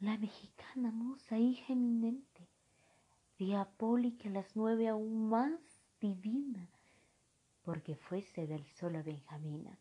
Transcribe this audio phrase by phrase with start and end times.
[0.00, 2.48] la mexicana musa, hija eminente,
[3.38, 5.60] diabólica a las nueve aún más
[6.00, 6.70] divina,
[7.62, 9.78] porque fuese del sol a Benjamina,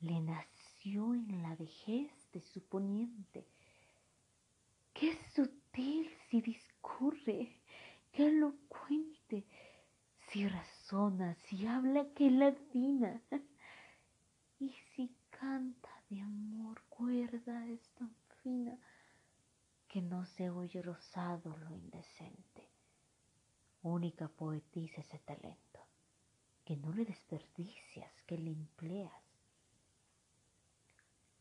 [0.00, 3.46] le nació en la vejez de su poniente.
[4.92, 7.62] Qué sutil si discurre,
[8.10, 9.46] qué elocuente,
[10.30, 13.22] si razona, si habla, qué latina.
[14.58, 18.12] Y si canta de amor, cuerda es tan
[18.42, 18.76] fina
[19.88, 22.68] que no se oye rosado lo indecente.
[23.82, 25.80] Única poetisa ese talento,
[26.64, 29.22] que no le desperdicias, que le empleas.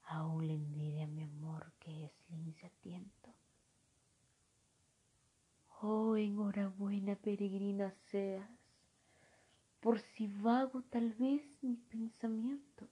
[0.04, 3.34] Aún le envidia mi amor que es lince tiento.
[5.82, 8.50] Oh, enhorabuena peregrina seas,
[9.82, 12.88] por si vago tal vez mi pensamiento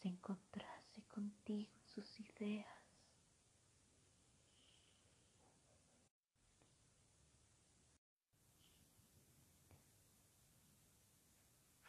[0.00, 0.75] se encontrase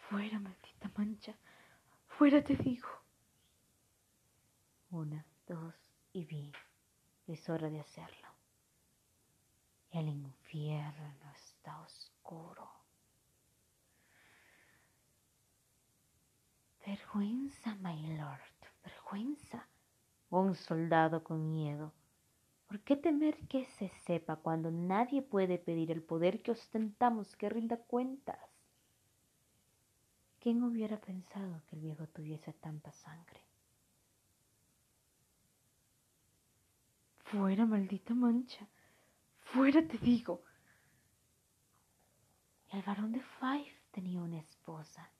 [0.10, 1.36] Fuera, maldita mancha,
[2.08, 2.88] fuera te digo.
[4.90, 5.76] Una, dos
[6.14, 6.54] y vi,
[7.28, 8.30] es hora de hacerlo.
[9.92, 12.72] El infierno está oscuro.
[16.86, 18.40] Vergüenza, my lord,
[18.86, 19.68] vergüenza.
[20.30, 21.94] Un soldado con miedo.
[22.68, 27.50] ¿Por qué temer que se sepa cuando nadie puede pedir el poder que ostentamos que
[27.50, 28.57] rinda cuentas?
[30.48, 33.42] ¿Quién hubiera pensado que el viejo tuviese tanta sangre?
[37.26, 38.66] Fuera, maldita mancha.
[39.42, 40.42] Fuera, te digo.
[42.70, 45.12] El varón de Fife tenía una esposa.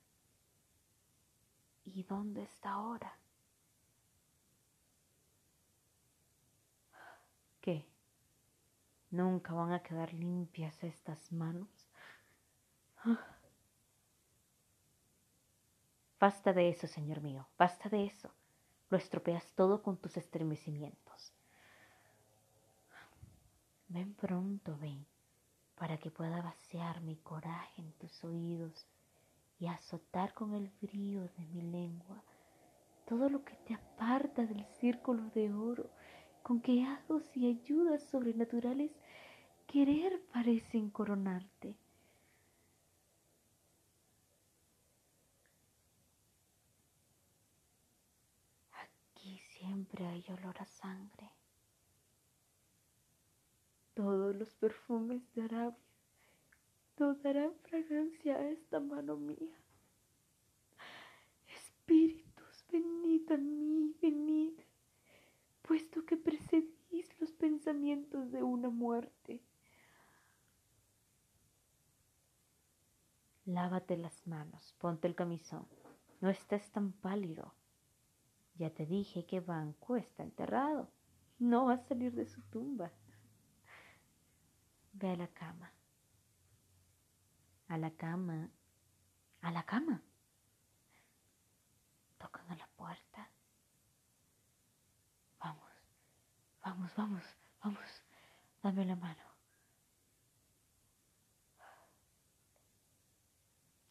[1.84, 3.14] ¿Y dónde está ahora?
[7.60, 7.86] ¿Qué?
[9.12, 11.68] ¿Nunca van a quedar limpias estas manos?
[16.20, 18.32] Basta de eso, Señor mío, basta de eso.
[18.90, 21.34] Lo estropeas todo con tus estremecimientos.
[23.90, 25.06] Ven pronto, ven,
[25.78, 28.88] para que pueda vaciar mi coraje en tus oídos
[29.60, 32.24] y azotar con el brío de mi lengua
[33.08, 35.90] todo lo que te aparta del círculo de oro
[36.44, 38.92] con que hagos y ayudas sobrenaturales
[39.68, 41.76] querer parecen coronarte.
[49.88, 51.32] Siempre hay olor a sangre.
[53.94, 55.78] Todos los perfumes de Arabia
[57.00, 59.56] no darán fragancia a esta mano mía.
[61.48, 64.54] Espíritus, venid a mí, venid,
[65.62, 69.42] puesto que precedís los pensamientos de una muerte.
[73.46, 75.66] Lávate las manos, ponte el camisón,
[76.20, 77.54] no estés tan pálido.
[78.58, 80.90] Ya te dije que Banco está enterrado,
[81.40, 82.92] no va a salir de su tumba.
[84.94, 85.72] Ve a la cama
[87.68, 88.50] a la cama,
[89.42, 90.02] a la cama.
[92.18, 93.30] Tocan a la puerta.
[95.40, 95.72] Vamos,
[96.64, 97.24] vamos, vamos,
[97.64, 98.04] vamos,
[98.64, 99.24] dame la mano.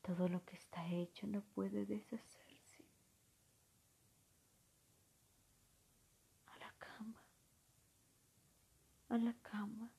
[0.03, 2.85] Todo lo que está hecho no puede deshacerse.
[6.47, 7.23] A la cama,
[9.17, 9.91] a la cama,